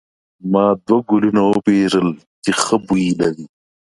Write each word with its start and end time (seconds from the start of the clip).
ما 0.51 0.65
دوه 0.87 1.01
ګلونه 1.09 1.41
وپیرل 1.51 2.09
چې 2.43 2.51
ښه 2.61 2.75
بوی 2.85 3.07
لري. 3.19 3.45